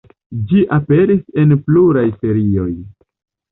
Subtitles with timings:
[0.51, 2.69] Ĝi aperis en pluraj serioj.